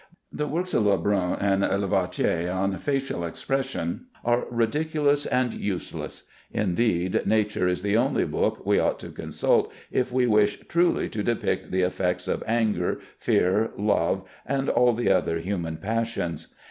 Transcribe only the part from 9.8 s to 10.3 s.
if we